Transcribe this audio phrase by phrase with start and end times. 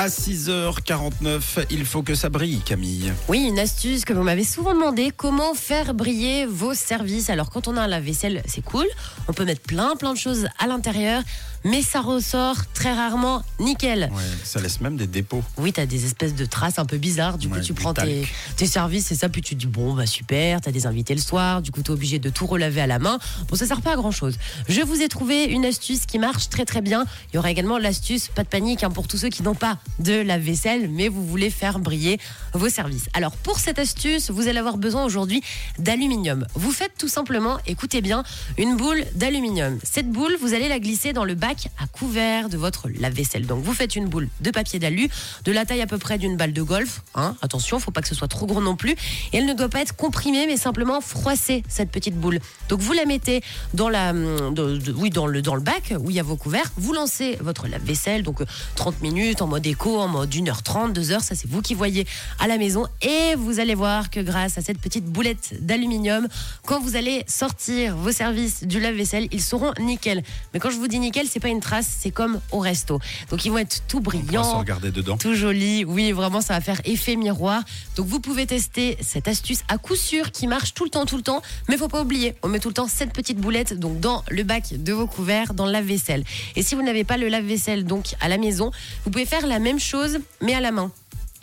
[0.00, 3.12] À 6h49, il faut que ça brille, Camille.
[3.26, 7.30] Oui, une astuce que vous m'avez souvent demandé, comment faire briller vos services.
[7.30, 8.86] Alors quand on a un lave-vaisselle, c'est cool,
[9.26, 11.24] on peut mettre plein plein de choses à l'intérieur,
[11.64, 14.08] mais ça ressort très rarement nickel.
[14.14, 15.42] Ouais, ça laisse même des dépôts.
[15.56, 17.92] Oui, tu as des espèces de traces un peu bizarres, du coup Ouais, tu prends
[17.92, 18.24] tes,
[18.56, 21.16] tes services et ça, puis tu te dis bon bah super, tu as des invités
[21.16, 23.18] le soir, du coup tu es obligé de tout relaver à la main.
[23.48, 24.38] Bon, ça sert pas à grand chose.
[24.68, 27.04] Je vous ai trouvé une astuce qui marche très très bien.
[27.32, 29.76] Il y aura également l'astuce, pas de panique hein, pour tous ceux qui n'ont pas
[29.98, 32.18] de lave-vaisselle, mais vous voulez faire briller
[32.54, 33.08] vos services.
[33.14, 35.42] Alors pour cette astuce, vous allez avoir besoin aujourd'hui
[35.78, 36.46] d'aluminium.
[36.54, 38.22] Vous faites tout simplement, écoutez bien,
[38.56, 39.78] une boule d'aluminium.
[39.82, 43.46] Cette boule, vous allez la glisser dans le bac à couvert de votre lave-vaisselle.
[43.46, 45.08] Donc vous faites une boule de papier d'alu,
[45.44, 47.02] de la taille à peu près d'une balle de golf.
[47.14, 48.92] Hein, attention, faut pas que ce soit trop gros non plus.
[49.32, 52.38] Et elle ne doit pas être comprimée, mais simplement froissée cette petite boule.
[52.68, 53.42] Donc vous la mettez
[53.74, 54.54] dans la, hum,
[54.96, 56.72] oui, dans le dans le bac où il y a vos couverts.
[56.76, 61.20] Vous lancez votre lave-vaisselle, donc euh, 30 minutes en mode éco, en mode 1h30, 2h,
[61.20, 62.06] ça c'est vous qui voyez
[62.38, 62.86] à la maison.
[63.02, 66.28] Et vous allez voir que grâce à cette petite boulette d'aluminium,
[66.64, 70.22] quand vous allez sortir vos services du lave-vaisselle, ils seront nickel.
[70.52, 73.00] Mais quand je vous dis nickel, c'est pas une trace, c'est comme au resto.
[73.30, 75.16] Donc ils vont être tout brillants, regarder dedans.
[75.16, 75.84] tout joli.
[75.84, 77.62] Oui, vraiment, ça va faire effet miroir.
[77.96, 81.16] Donc, vous pouvez tester cette astuce à coup sûr qui marche tout le temps, tout
[81.16, 81.42] le temps.
[81.68, 84.42] Mais faut pas oublier, on met tout le temps cette petite boulette donc dans le
[84.42, 86.24] bac de vos couverts, dans le lave-vaisselle.
[86.56, 88.70] Et si vous n'avez pas le lave-vaisselle donc à la maison,
[89.04, 90.90] vous pouvez faire la même chose mais à la main.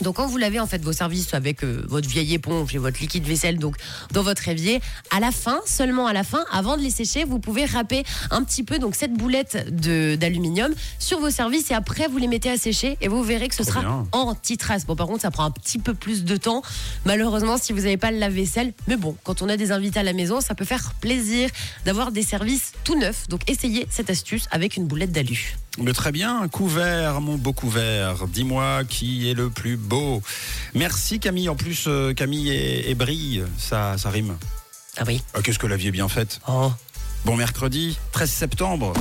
[0.00, 3.00] Donc quand vous lavez en fait vos services avec euh, votre vieille éponge et votre
[3.00, 3.76] liquide vaisselle donc
[4.12, 7.38] dans votre évier, à la fin, seulement à la fin, avant de les sécher, vous
[7.38, 9.70] pouvez râper un petit peu donc cette boulette
[10.18, 13.54] d'aluminium sur vos services et après vous les mettez à sécher et vous verrez que
[13.54, 14.86] ce Trop sera anti-trace.
[14.86, 16.62] Bon par contre ça prend un petit peu plus de temps
[17.04, 18.72] malheureusement si vous n'avez pas le lave-vaisselle.
[18.88, 21.50] Mais bon, quand on a des invités à la maison, ça peut faire plaisir
[21.84, 23.28] d'avoir des services tout neufs.
[23.28, 25.56] Donc essayez cette astuce avec une boulette d'alu.
[25.78, 28.28] Mais très bien, couvert, mon beau couvert.
[28.28, 30.22] Dis-moi qui est le plus beau.
[30.74, 31.48] Merci Camille.
[31.48, 34.36] En plus, euh, Camille et, et brille, ça, ça rime.
[34.96, 35.22] Ah oui.
[35.34, 36.40] Ah, Qu'est-ce que la vie est bien faite.
[36.48, 36.72] Oh.
[37.24, 38.92] Bon mercredi, 13 septembre.